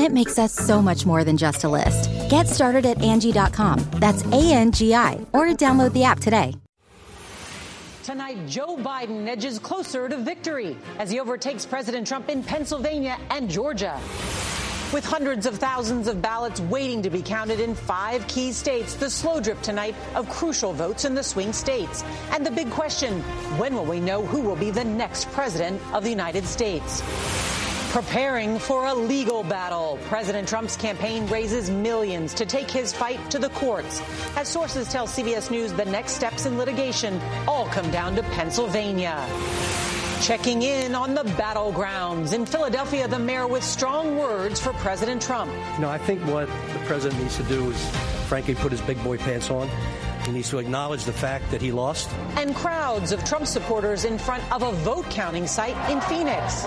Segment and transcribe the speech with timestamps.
[0.00, 2.10] it makes us so much more than just a list.
[2.30, 3.78] Get started at Angie.com.
[3.94, 6.54] That's A N G I, or download the app today.
[8.02, 13.48] Tonight, Joe Biden edges closer to victory as he overtakes President Trump in Pennsylvania and
[13.48, 14.00] Georgia.
[14.92, 19.08] With hundreds of thousands of ballots waiting to be counted in five key states, the
[19.08, 22.02] slow drip tonight of crucial votes in the swing states.
[22.32, 23.20] And the big question
[23.56, 27.02] when will we know who will be the next president of the United States?
[27.90, 29.98] Preparing for a legal battle.
[30.04, 34.00] President Trump's campaign raises millions to take his fight to the courts.
[34.36, 39.26] As sources tell CBS News, the next steps in litigation all come down to Pennsylvania.
[40.22, 42.32] Checking in on the battlegrounds.
[42.32, 45.50] In Philadelphia, the mayor with strong words for President Trump.
[45.74, 47.90] You know, I think what the president needs to do is,
[48.28, 49.68] frankly, put his big boy pants on.
[50.26, 52.08] He needs to acknowledge the fact that he lost.
[52.36, 56.66] And crowds of Trump supporters in front of a vote counting site in Phoenix.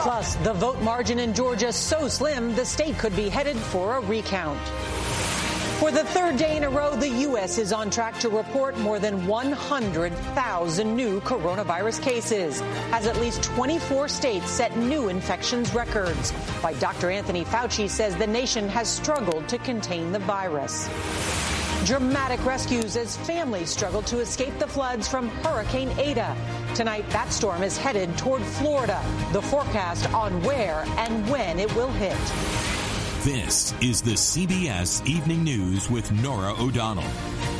[0.00, 4.00] Plus, the vote margin in Georgia so slim, the state could be headed for a
[4.00, 4.60] recount.
[5.78, 7.56] For the third day in a row, the U.S.
[7.56, 12.60] is on track to report more than 100,000 new coronavirus cases,
[12.92, 16.32] as at least 24 states set new infections records.
[16.62, 17.10] Why Dr.
[17.10, 20.88] Anthony Fauci says the nation has struggled to contain the virus.
[21.84, 26.36] Dramatic rescues as families struggle to escape the floods from Hurricane Eta.
[26.74, 29.02] Tonight, that storm is headed toward Florida.
[29.32, 32.16] The forecast on where and when it will hit.
[33.24, 37.10] This is the CBS Evening News with Norah O'Donnell.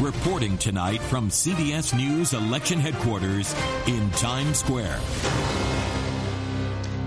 [0.00, 3.54] Reporting tonight from CBS News election headquarters
[3.86, 5.00] in Times Square.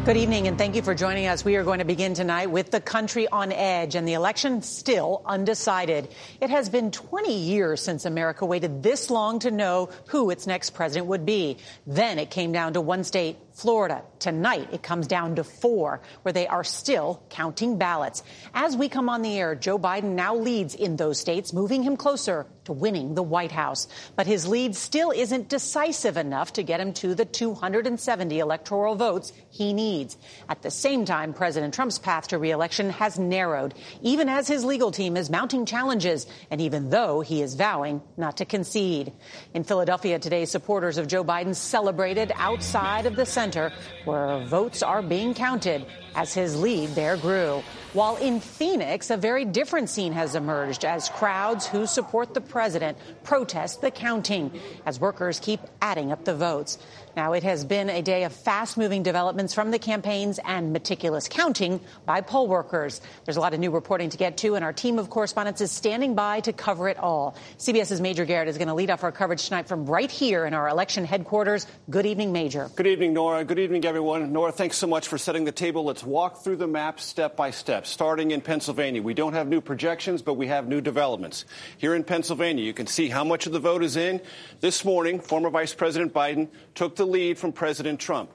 [0.03, 1.45] Good evening, and thank you for joining us.
[1.45, 5.21] We are going to begin tonight with the country on edge and the election still
[5.27, 6.07] undecided.
[6.41, 10.71] It has been 20 years since America waited this long to know who its next
[10.71, 11.57] president would be.
[11.85, 14.03] Then it came down to one state, Florida.
[14.19, 18.23] Tonight, it comes down to four, where they are still counting ballots.
[18.53, 21.97] As we come on the air, Joe Biden now leads in those states, moving him
[21.97, 23.87] closer to winning the White House.
[24.15, 29.33] But his lead still isn't decisive enough to get him to the 270 electoral votes
[29.49, 30.17] he needs.
[30.47, 34.91] At the same time, President Trump's path to reelection has narrowed, even as his legal
[34.91, 39.11] team is mounting challenges, and even though he is vowing not to concede.
[39.53, 43.73] In Philadelphia today, supporters of Joe Biden celebrated outside of the center
[44.05, 45.83] where votes are being counted
[46.15, 47.63] as his lead there grew.
[47.93, 52.97] While in Phoenix, a very different scene has emerged as crowds who support the president
[53.23, 54.51] protest the counting
[54.85, 56.77] as workers keep adding up the votes.
[57.15, 61.27] Now, it has been a day of fast moving developments from the campaigns and meticulous
[61.27, 63.01] counting by poll workers.
[63.25, 65.71] There's a lot of new reporting to get to, and our team of correspondents is
[65.71, 67.35] standing by to cover it all.
[67.57, 70.53] CBS's Major Garrett is going to lead off our coverage tonight from right here in
[70.53, 71.67] our election headquarters.
[71.89, 72.69] Good evening, Major.
[72.75, 73.45] Good evening, Norah.
[73.45, 74.33] Good evening, everyone.
[74.33, 75.85] Norah, thanks so much for setting the table.
[75.85, 79.01] Let's walk through the map step by step, starting in Pennsylvania.
[79.01, 81.45] We don't have new projections, but we have new developments.
[81.77, 84.19] Here in Pennsylvania, you can see how much of the vote is in.
[84.59, 88.31] This morning, former Vice President Biden took the lead from President Trump.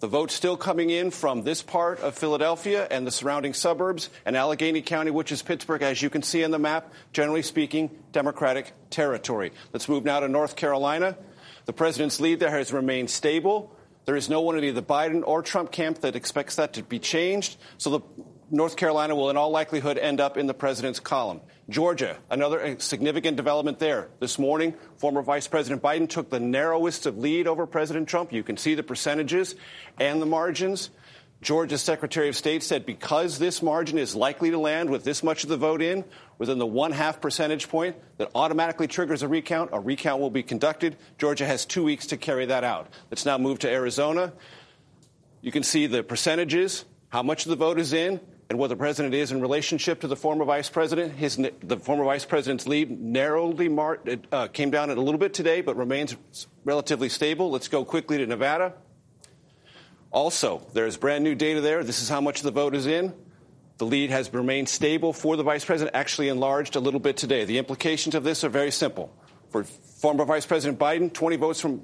[0.00, 4.36] The vote still coming in from this part of Philadelphia and the surrounding suburbs and
[4.36, 8.74] Allegheny County, which is Pittsburgh, as you can see on the map, generally speaking, Democratic
[8.90, 9.52] territory.
[9.72, 11.16] Let's move now to North Carolina.
[11.64, 13.74] The president's lead there has remained stable.
[14.04, 16.98] There is no one in either Biden or Trump camp that expects that to be
[16.98, 17.56] changed.
[17.78, 18.00] So the
[18.50, 21.40] North Carolina will in all likelihood end up in the president's column.
[21.70, 24.10] Georgia, another eh, significant development there.
[24.20, 28.32] This morning, former Vice President Biden took the narrowest of lead over President Trump.
[28.32, 29.54] You can see the percentages
[29.98, 30.90] and the margins.
[31.44, 35.44] Georgia's Secretary of State said because this margin is likely to land with this much
[35.44, 36.02] of the vote in,
[36.38, 40.42] within the one half percentage point that automatically triggers a recount, a recount will be
[40.42, 40.96] conducted.
[41.18, 42.88] Georgia has two weeks to carry that out.
[43.10, 44.32] Let's now move to Arizona.
[45.42, 48.76] You can see the percentages, how much of the vote is in, and what the
[48.76, 51.12] president is in relationship to the former vice president.
[51.12, 54.00] His, the former vice president's lead narrowly mar-
[54.32, 56.16] uh, came down a little bit today, but remains
[56.64, 57.50] relatively stable.
[57.50, 58.72] Let's go quickly to Nevada.
[60.14, 61.82] Also, there's brand new data there.
[61.82, 63.12] This is how much the vote is in.
[63.78, 67.44] The lead has remained stable for the vice president, actually enlarged a little bit today.
[67.44, 69.12] The implications of this are very simple.
[69.50, 71.82] For former Vice President Biden, 20 votes from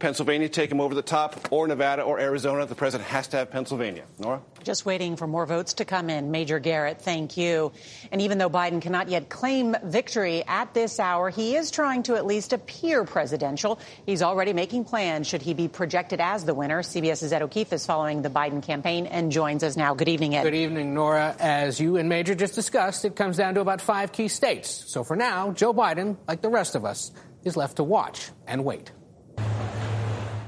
[0.00, 2.64] Pennsylvania take him over the top, or Nevada or Arizona.
[2.64, 4.04] The president has to have Pennsylvania.
[4.18, 4.40] Norah?
[4.64, 6.30] Just waiting for more votes to come in.
[6.30, 7.70] Major Garrett, thank you.
[8.10, 12.16] And even though Biden cannot yet claim victory at this hour, he is trying to
[12.16, 13.78] at least appear presidential.
[14.06, 16.82] He's already making plans should he be projected as the winner.
[16.82, 19.92] CBS's Ed O'Keefe is following the Biden campaign and joins us now.
[19.92, 20.44] Good evening, Ed.
[20.44, 21.36] Good evening, Norah.
[21.38, 24.70] As you and Major just discussed, it comes down to about five key states.
[24.86, 27.12] So for now, Joe Biden, like the rest of us,
[27.44, 28.92] is left to watch and wait.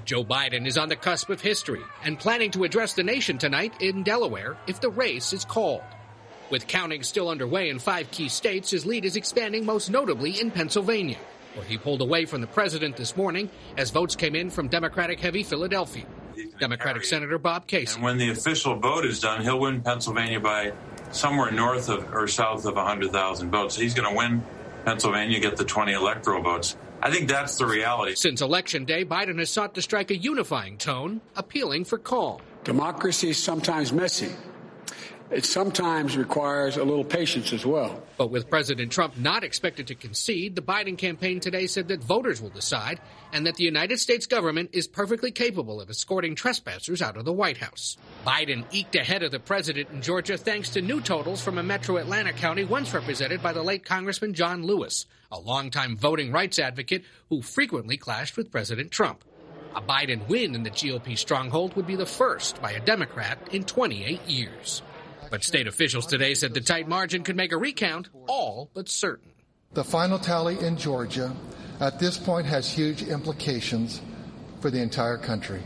[0.04, 3.72] Joe Biden is on the cusp of history and planning to address the nation tonight
[3.81, 5.82] in Delaware if the race is called.
[6.50, 10.50] With counting still underway in five key states, his lead is expanding most notably in
[10.50, 11.19] Pennsylvania,
[11.54, 15.20] where he pulled away from the president this morning as votes came in from Democratic
[15.20, 16.04] heavy Philadelphia.
[16.58, 17.94] Democratic Senator Bob Casey.
[17.94, 20.72] And when the official vote is done, he'll win Pennsylvania by
[21.10, 23.76] somewhere north of or south of 100,000 votes.
[23.76, 24.44] He's going to win
[24.84, 26.76] Pennsylvania, get the 20 electoral votes.
[27.04, 28.14] I think that's the reality.
[28.14, 32.40] Since Election Day, Biden has sought to strike a unifying tone, appealing for calm.
[32.62, 34.31] Democracy is sometimes messy.
[35.32, 38.02] It sometimes requires a little patience as well.
[38.19, 42.40] But with President Trump not expected to concede, the Biden campaign today said that voters
[42.40, 43.00] will decide
[43.32, 47.32] and that the United States government is perfectly capable of escorting trespassers out of the
[47.32, 47.96] White House.
[48.25, 51.96] Biden eked ahead of the president in Georgia thanks to new totals from a metro
[51.96, 57.05] Atlanta county once represented by the late Congressman John Lewis, a longtime voting rights advocate
[57.31, 59.25] who frequently clashed with President Trump.
[59.75, 63.64] A Biden win in the GOP stronghold would be the first by a Democrat in
[63.64, 64.82] 28 years.
[65.31, 69.32] But state officials today said the tight margin could make a recount all but certain.
[69.73, 71.35] The final tally in Georgia
[71.81, 74.02] at this point has huge implications
[74.61, 75.62] for the entire country.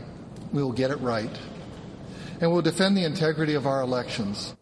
[0.53, 1.37] We will get it right
[2.39, 4.55] and we'll defend the integrity of our elections.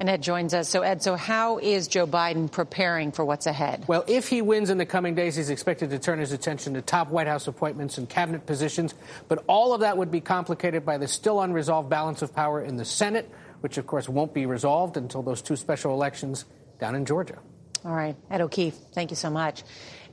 [0.00, 0.66] And Ed joins us.
[0.66, 3.84] So, Ed, so how is Joe Biden preparing for what's ahead?
[3.86, 6.80] Well, if he wins in the coming days, he's expected to turn his attention to
[6.80, 8.94] top White House appointments and cabinet positions.
[9.28, 12.76] But all of that would be complicated by the still unresolved balance of power in
[12.76, 13.30] the Senate,
[13.60, 16.46] which, of course, won't be resolved until those two special elections
[16.78, 17.38] down in Georgia.
[17.84, 18.16] All right.
[18.30, 19.62] Ed O'Keefe, thank you so much.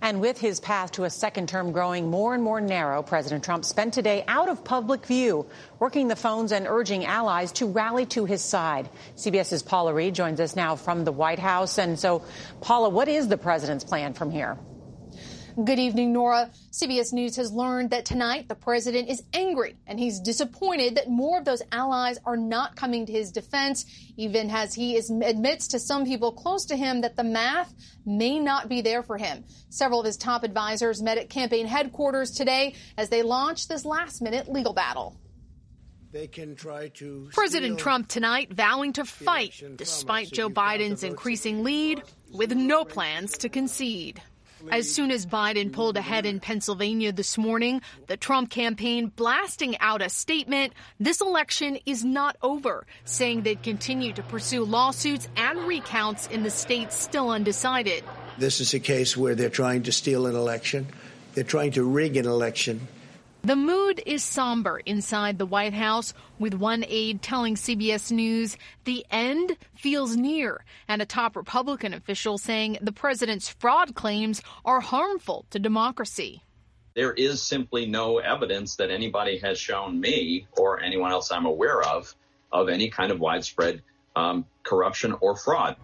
[0.02, 3.66] And with his path to a second term growing more and more narrow, President Trump
[3.66, 5.48] spent today out of public view,
[5.80, 8.90] working the phones and urging allies to rally to his side.
[9.16, 11.78] CBS's Paula Reid joins us now from the White House.
[11.78, 12.24] And so,
[12.62, 14.58] Paula, what is the president's plan from here?
[15.64, 16.52] Good evening, Norah.
[16.70, 21.40] CBS News has learned that tonight the president is angry and he's disappointed that more
[21.40, 23.84] of those allies are not coming to his defense,
[24.18, 27.74] even as he is, admits to some people close to him that the math
[28.06, 29.44] may not be there for him.
[29.70, 34.22] Several of his top advisors met at campaign headquarters today as they launched this last
[34.22, 35.18] minute legal battle.
[36.12, 42.04] They can try to President Trump tonight vowing to fight despite Joe Biden's increasing lead
[42.32, 44.22] with no plans to concede.
[44.72, 50.02] As soon as Biden pulled ahead in Pennsylvania this morning, the Trump campaign blasting out
[50.02, 56.28] a statement this election is not over, saying they'd continue to pursue lawsuits and recounts
[56.28, 58.04] in the states still undecided.
[58.38, 60.88] This is a case where they're trying to steal an election,
[61.34, 62.88] they're trying to rig an election.
[63.44, 69.06] The mood is somber inside the White House, with one aide telling CBS News the
[69.10, 75.46] end feels near, and a top Republican official saying the president's fraud claims are harmful
[75.52, 76.44] to democracy.
[76.94, 81.82] There is simply no evidence that anybody has shown me or anyone else I'm aware
[81.84, 82.14] of
[82.52, 83.84] of any kind of widespread
[84.16, 85.76] um, corruption or fraud.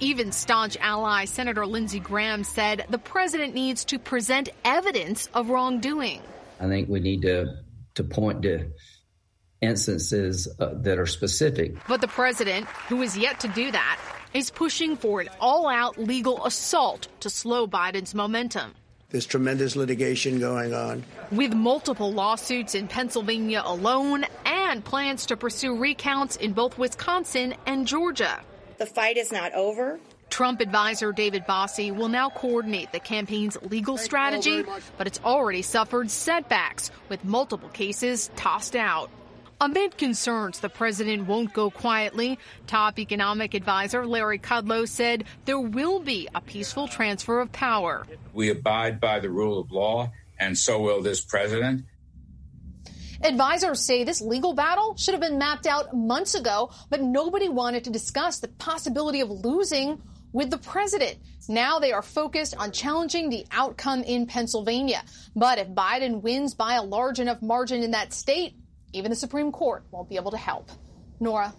[0.00, 6.22] Even staunch ally Senator Lindsey Graham said the president needs to present evidence of wrongdoing.
[6.62, 7.56] I think we need to
[7.94, 8.70] to point to
[9.60, 11.76] instances uh, that are specific.
[11.86, 14.00] But the president, who is yet to do that,
[14.32, 18.74] is pushing for an all-out legal assault to slow Biden's momentum.
[19.10, 21.04] There's tremendous litigation going on.
[21.30, 27.54] With multiple lawsuits in Pennsylvania alone and and plans to pursue recounts in both Wisconsin
[27.66, 28.40] and Georgia.
[28.78, 30.00] The fight is not over.
[30.32, 34.64] Trump advisor David Bossie will now coordinate the campaign's legal strategy,
[34.96, 39.10] but it's already suffered setbacks with multiple cases tossed out.
[39.60, 46.00] Amid concerns the president won't go quietly, top economic advisor Larry Kudlow said there will
[46.00, 48.06] be a peaceful transfer of power.
[48.32, 51.84] We abide by the rule of law, and so will this president.
[53.22, 57.84] Advisors say this legal battle should have been mapped out months ago, but nobody wanted
[57.84, 60.00] to discuss the possibility of losing
[60.32, 61.18] with the president.
[61.48, 65.02] Now they are focused on challenging the outcome in Pennsylvania.
[65.34, 68.54] But if Biden wins by a large enough margin in that state,
[68.92, 70.70] even the Supreme Court won't be able to help.
[71.20, 71.54] Norah.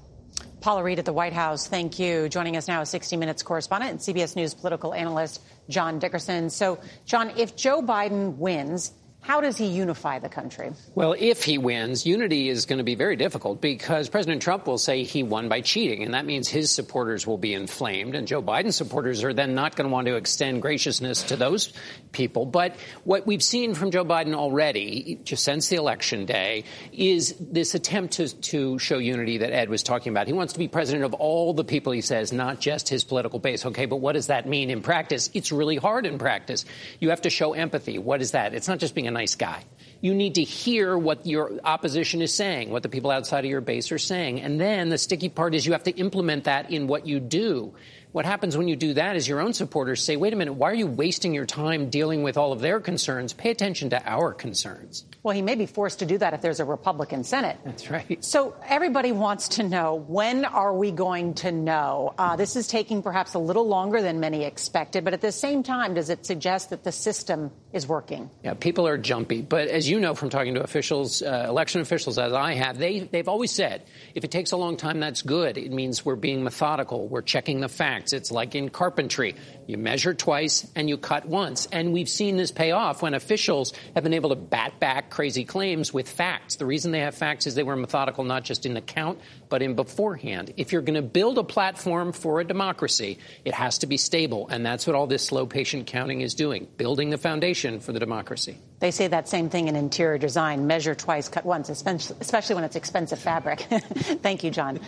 [0.61, 2.29] Paula Reid at the White House, thank you.
[2.29, 6.49] Joining us now is 60 Minutes correspondent and CBS News political analyst John Dickerson.
[6.49, 10.71] So, John, if Joe Biden wins, how does he unify the country?
[10.95, 14.77] Well, if he wins, unity is going to be very difficult because President Trump will
[14.77, 18.41] say he won by cheating, and that means his supporters will be inflamed, and Joe
[18.41, 21.71] Biden's supporters are then not going to want to extend graciousness to those
[22.11, 22.45] people.
[22.45, 22.75] But
[23.05, 28.15] what we've seen from Joe Biden already, just since the election day, is this attempt
[28.15, 30.27] to, to show unity that Ed was talking about.
[30.27, 33.39] He wants to be president of all the people, he says, not just his political
[33.39, 33.65] base.
[33.65, 35.29] Okay, but what does that mean in practice?
[35.33, 36.65] It's really hard in practice.
[36.99, 37.97] You have to show empathy.
[37.97, 38.53] What is that?
[38.53, 39.63] It's not just being a nice guy.
[40.01, 43.61] You need to hear what your opposition is saying, what the people outside of your
[43.61, 44.41] base are saying.
[44.41, 47.73] And then the sticky part is you have to implement that in what you do.
[48.13, 50.69] What happens when you do that is your own supporters say, wait a minute, why
[50.69, 53.33] are you wasting your time dealing with all of their concerns?
[53.33, 55.03] Pay attention to our concerns.
[55.23, 57.57] Well, he may be forced to do that if there's a Republican Senate.
[57.65, 58.23] That's right.
[58.23, 62.13] So everybody wants to know when are we going to know?
[62.15, 65.63] Uh, this is taking perhaps a little longer than many expected, but at the same
[65.63, 68.29] time, does it suggest that the system is working?
[68.43, 69.41] Yeah, people are jumpy.
[69.41, 72.99] But as you know from talking to officials, uh, election officials, as I have, they,
[72.99, 73.81] they've always said
[74.13, 75.57] if it takes a long time, that's good.
[75.57, 79.35] It means we're being methodical, we're checking the facts It's like in carpentry.
[79.67, 81.67] You measure twice and you cut once.
[81.71, 85.45] And we've seen this pay off when officials have been able to bat back crazy
[85.45, 86.57] claims with facts.
[86.57, 89.61] The reason they have facts is they were methodical not just in the count, but
[89.61, 90.53] in beforehand.
[90.57, 94.47] If you're going to build a platform for a democracy, it has to be stable.
[94.49, 97.99] And that's what all this slow patient counting is doing, building the foundation for the
[97.99, 98.57] democracy.
[98.79, 102.75] They say that same thing in interior design measure twice, cut once, especially when it's
[102.75, 103.59] expensive fabric.
[103.69, 104.79] Thank you, John.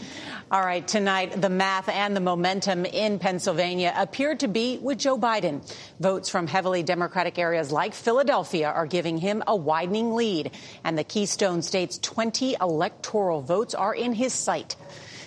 [0.52, 5.18] All right, tonight, the math and the momentum in Pennsylvania appear to be with Joe
[5.18, 5.62] Biden.
[6.00, 10.52] Votes from heavily Democratic areas like Philadelphia are giving him a widening lead,
[10.84, 14.76] and the Keystone State's 20 electoral votes are in his sight.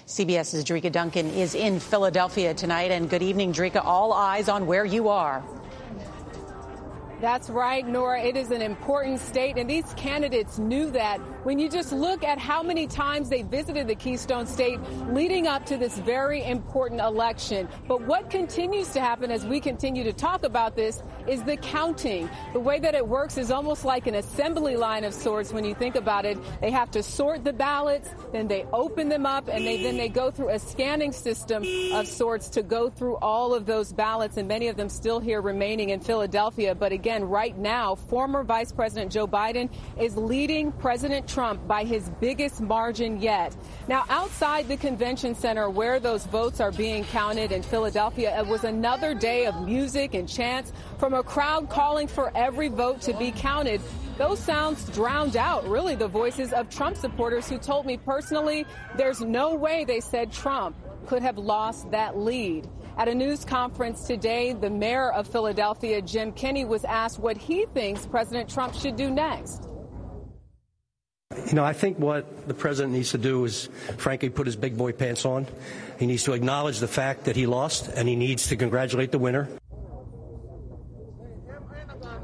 [0.07, 3.85] CBS's Dreka Duncan is in Philadelphia tonight, and good evening, Dreka.
[3.85, 5.45] All eyes on where you are.
[7.21, 8.23] That's right, Norah.
[8.23, 12.39] It is an important state, and these candidates knew that when you just look at
[12.39, 14.79] how many times they visited the Keystone State
[15.15, 17.67] leading up to this very important election.
[17.87, 22.29] But what continues to happen as we continue to talk about this is the counting.
[22.53, 25.75] The way that it works is almost like an assembly line of sorts when you
[25.75, 26.37] think about it.
[26.61, 30.11] They have to sort the ballots, then they open them up, and they, then they
[30.11, 31.65] go through a scanning system
[31.95, 35.41] of sorts to go through all of those ballots, and many of them still here
[35.41, 36.75] remaining in Philadelphia.
[36.75, 42.11] But again, right now, former Vice President Joe Biden is leading President Trump by his
[42.21, 43.55] biggest margin yet.
[43.87, 48.65] Now, outside the convention center where those votes are being counted in Philadelphia, it was
[48.65, 53.31] another day of music and chants from a crowd calling for every vote to be
[53.31, 53.81] counted.
[54.17, 58.67] Those sounds drowned out, really, the voices of Trump supporters who told me personally
[58.97, 60.75] there's no way they said Trump
[61.07, 62.69] could have lost that lead.
[62.97, 67.65] At a news conference today, the mayor of Philadelphia, Jim Kenney, was asked what he
[67.67, 69.69] thinks President Trump should do next.
[71.49, 73.69] You know, I think what the president needs to do is,
[73.99, 75.47] frankly, put his big boy pants on.
[75.99, 79.19] He needs to acknowledge the fact that he lost, and he needs to congratulate the
[79.19, 79.47] winner.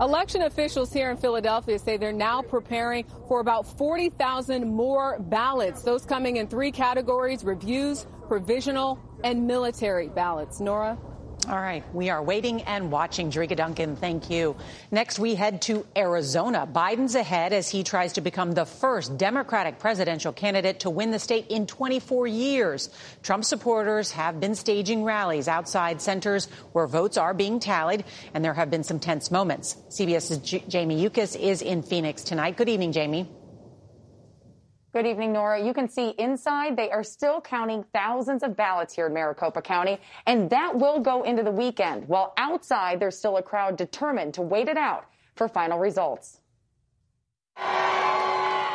[0.00, 5.82] Election officials here in Philadelphia say they're now preparing for about 40,000 more ballots.
[5.82, 10.60] Those coming in three categories reviews, provisional, and military ballots.
[10.60, 10.98] Norah?
[11.46, 13.30] All right, we are waiting and watching.
[13.30, 14.56] Dreka Duncan, thank you.
[14.90, 16.66] Next, we head to Arizona.
[16.66, 21.18] Biden's ahead as he tries to become the first Democratic presidential candidate to win the
[21.18, 22.88] state in 24 years.
[23.22, 28.54] Trump supporters have been staging rallies outside centers where votes are being tallied, and there
[28.54, 29.76] have been some tense moments.
[29.90, 32.56] CBS's J- Jamie Yuccas is in Phoenix tonight.
[32.56, 33.28] Good evening, Jamie.
[34.94, 35.60] Good evening, Norah.
[35.60, 39.98] You can see inside they are still counting thousands of ballots here in Maricopa County,
[40.26, 42.06] and that will go into the weekend.
[42.06, 46.38] While outside, there's still a crowd determined to wait it out for final results.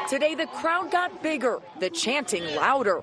[0.09, 3.01] Today, the crowd got bigger, the chanting louder.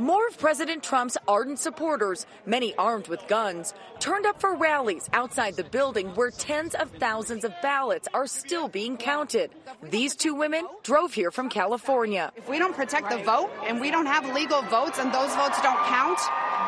[0.00, 5.56] More of President Trump's ardent supporters, many armed with guns, turned up for rallies outside
[5.56, 9.50] the building where tens of thousands of ballots are still being counted.
[9.82, 12.32] These two women drove here from California.
[12.34, 15.60] If we don't protect the vote and we don't have legal votes and those votes
[15.60, 16.18] don't count,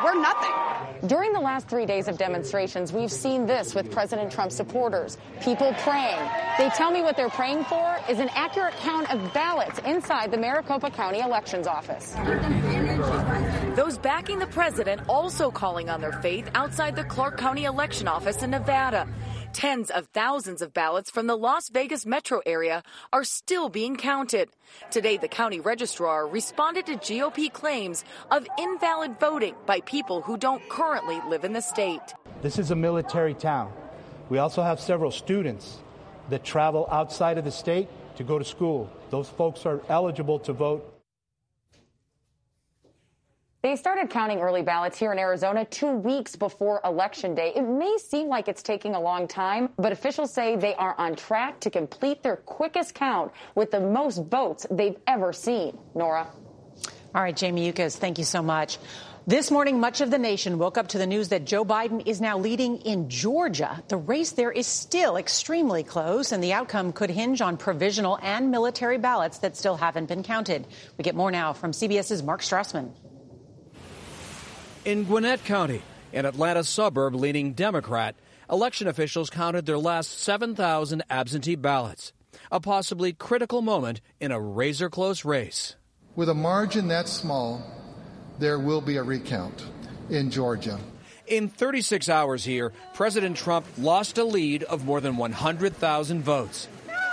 [0.04, 0.91] we're nothing.
[1.06, 5.74] During the last three days of demonstrations, we've seen this with President Trump supporters people
[5.78, 6.20] praying.
[6.58, 10.38] They tell me what they're praying for is an accurate count of ballots inside the
[10.38, 12.14] Maricopa County Elections Office.
[13.74, 18.44] Those backing the president also calling on their faith outside the Clark County Election Office
[18.44, 19.08] in Nevada.
[19.52, 22.82] Tens of thousands of ballots from the Las Vegas metro area
[23.12, 24.48] are still being counted.
[24.90, 30.66] Today, the county registrar responded to GOP claims of invalid voting by people who don't
[30.70, 32.14] currently live in the state.
[32.40, 33.72] This is a military town.
[34.30, 35.78] We also have several students
[36.30, 38.90] that travel outside of the state to go to school.
[39.10, 40.91] Those folks are eligible to vote
[43.62, 47.52] they started counting early ballots here in Arizona two weeks before Election Day.
[47.54, 51.14] It may seem like it's taking a long time, but officials say they are on
[51.14, 55.78] track to complete their quickest count with the most votes they've ever seen.
[55.94, 56.28] Norah.
[57.14, 58.78] All right, Jamie Yuccas, thank you so much.
[59.28, 62.20] This morning, much of the nation woke up to the news that Joe Biden is
[62.20, 63.80] now leading in Georgia.
[63.86, 68.50] The race there is still extremely close, and the outcome could hinge on provisional and
[68.50, 70.66] military ballots that still haven't been counted.
[70.98, 72.90] We get more now from CBS's Mark Strassmann.
[74.84, 75.80] In Gwinnett County,
[76.12, 78.16] an Atlanta suburb leaning Democrat,
[78.50, 82.12] election officials counted their last 7,000 absentee ballots,
[82.50, 85.76] a possibly critical moment in a razor close race.
[86.16, 87.64] With a margin that small,
[88.40, 89.64] there will be a recount
[90.10, 90.80] in Georgia.
[91.28, 96.66] In 36 hours here, President Trump lost a lead of more than 100,000 votes.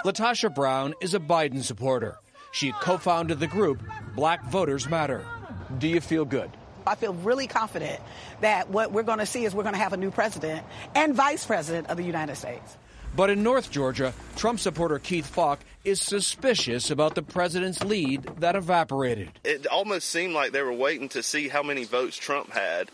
[0.03, 2.17] LaTosha Brown is a Biden supporter.
[2.51, 3.83] She co founded the group
[4.15, 5.23] Black Voters Matter.
[5.77, 6.49] Do you feel good?
[6.85, 7.99] I feel really confident
[8.41, 11.13] that what we're going to see is we're going to have a new president and
[11.15, 12.77] vice president of the United States.
[13.15, 18.55] But in North Georgia, Trump supporter Keith Falk is suspicious about the president's lead that
[18.55, 19.31] evaporated.
[19.43, 22.89] It almost seemed like they were waiting to see how many votes Trump had,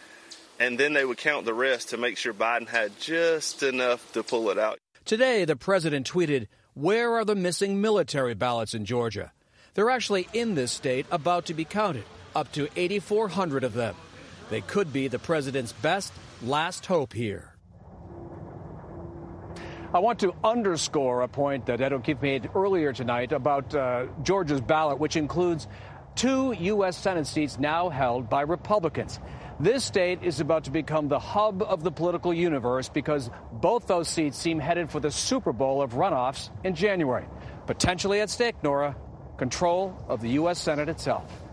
[0.60, 4.24] and then they would count the rest to make sure Biden had just enough to
[4.24, 4.80] pull it out.
[5.04, 9.34] Today, the president tweeted, Where are the missing military ballots in Georgia?
[9.74, 13.96] They're actually in this state about to be counted up to 8,400 of them.
[14.50, 17.56] They could be the president's best last hope here.
[19.94, 24.60] I want to underscore a point that Ed O'Keefe made earlier tonight about uh, Georgia's
[24.60, 25.68] ballot, which includes
[26.16, 26.98] two U.S.
[26.98, 29.20] Senate seats now held by Republicans.
[29.58, 34.10] This state is about to become the hub of the political universe because both those
[34.10, 37.26] seats seem headed for the Super Bowl of runoffs in January.
[37.66, 38.98] Potentially at stake, Norah,
[39.38, 40.60] control of the U.S.
[40.60, 41.45] Senate itself.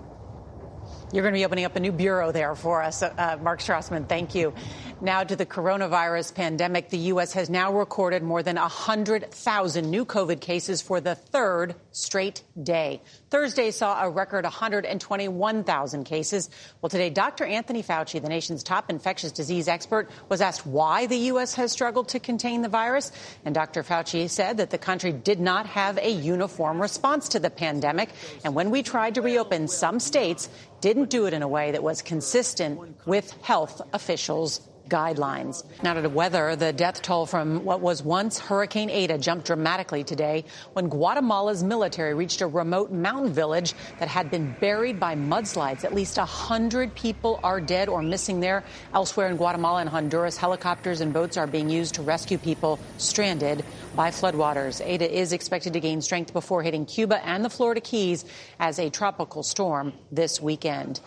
[1.12, 3.02] You're going to be opening up a new bureau there for us.
[3.02, 4.54] Uh, Mark Strassmann, thank you.
[5.02, 6.88] Now to the coronavirus pandemic.
[6.88, 7.34] The U.S.
[7.34, 13.02] has now recorded more than 100,000 new COVID cases for the third straight day.
[13.28, 16.48] Thursday saw a record 121,000 cases.
[16.80, 17.44] Well, today, Dr.
[17.44, 21.54] Anthony Fauci, the nation's top infectious disease expert, was asked why the U.S.
[21.56, 23.12] has struggled to contain the virus.
[23.44, 23.82] And Dr.
[23.82, 28.08] Fauci said that the country did not have a uniform response to the pandemic.
[28.44, 30.48] And when we tried to reopen, some states
[30.82, 34.60] didn't do it in a way that was consistent with health officials'
[34.92, 35.64] guidelines.
[35.82, 40.04] Now to the weather, the death toll from what was once Hurricane Eta jumped dramatically
[40.04, 45.84] today when Guatemala's military reached a remote mountain village that had been buried by mudslides.
[45.84, 48.64] At least 100 people are dead or missing there.
[48.92, 53.64] Elsewhere in Guatemala and Honduras, helicopters and boats are being used to rescue people stranded
[53.96, 54.82] by floodwaters.
[54.84, 58.26] Eta is expected to gain strength before hitting Cuba and the Florida Keys
[58.60, 61.00] as a tropical storm this weekend.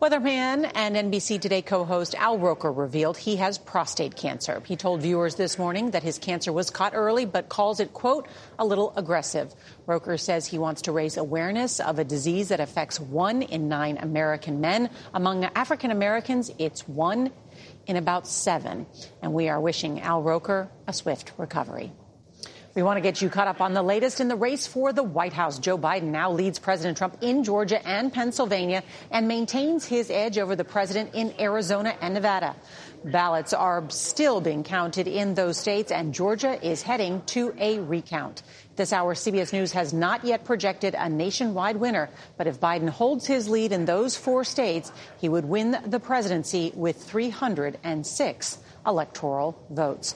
[0.00, 4.62] Weatherman and NBC Today co-host Al Roker revealed he has prostate cancer.
[4.64, 8.26] He told viewers this morning that his cancer was caught early, but calls it, quote,
[8.58, 9.54] a little aggressive.
[9.84, 13.98] Roker says he wants to raise awareness of a disease that affects one in nine
[13.98, 14.88] American men.
[15.12, 17.30] Among African Americans, it's one
[17.86, 18.86] in about seven.
[19.20, 21.92] And we are wishing Al Roker a swift recovery.
[22.72, 25.02] We want to get you caught up on the latest in the race for the
[25.02, 25.58] White House.
[25.58, 30.54] Joe Biden now leads President Trump in Georgia and Pennsylvania and maintains his edge over
[30.54, 32.54] the president in Arizona and Nevada.
[33.04, 38.44] Ballots are still being counted in those states, and Georgia is heading to a recount.
[38.76, 43.26] This hour, CBS News has not yet projected a nationwide winner, but if Biden holds
[43.26, 50.14] his lead in those four states, he would win the presidency with 306 electoral votes.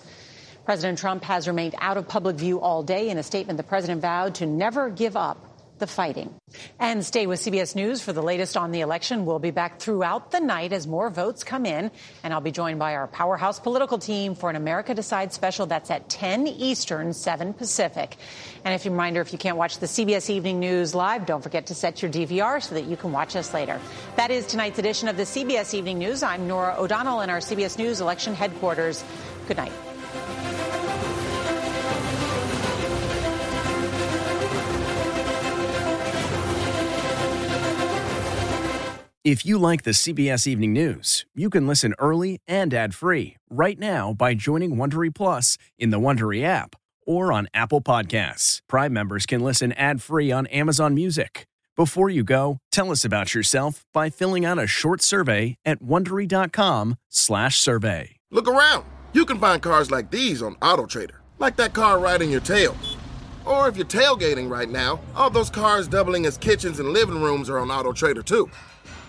[0.64, 3.10] President Trump has remained out of public view all day.
[3.10, 6.32] In a statement, the president vowed to never give up the fighting.
[6.78, 9.26] And stay with CBS News for the latest on the election.
[9.26, 11.90] We'll be back throughout the night as more votes come in.
[12.22, 15.90] And I'll be joined by our powerhouse political team for an America Decides special that's
[15.90, 18.16] at 10 Eastern, 7 Pacific.
[18.64, 21.66] And if you reminder, if you can't watch the CBS Evening News live, don't forget
[21.66, 23.80] to set your DVR so that you can watch us later.
[24.16, 26.22] That is tonight's edition of the CBS Evening News.
[26.22, 29.04] I'm Norah O'Donnell in our CBS News election headquarters.
[29.48, 29.72] Good night.
[39.24, 44.12] If you like the CBS Evening News, you can listen early and ad-free right now
[44.12, 48.60] by joining Wondery Plus in the Wondery app or on Apple Podcasts.
[48.68, 51.46] Prime members can listen ad-free on Amazon Music.
[51.74, 58.16] Before you go, tell us about yourself by filling out a short survey at wondery.com/survey.
[58.30, 58.84] Look around.
[59.14, 61.16] You can find cars like these on AutoTrader.
[61.38, 62.76] Like that car riding your tail.
[63.46, 67.48] Or if you're tailgating right now, all those cars doubling as kitchens and living rooms
[67.48, 68.50] are on AutoTrader too.